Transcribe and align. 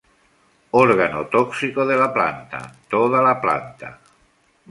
Órgano 0.85 1.21
tóxico 1.35 1.81
de 1.85 1.95
la 1.95 2.09
planta: 2.11 2.59
toda 2.89 3.21
la 3.21 3.39
planta. 3.39 3.89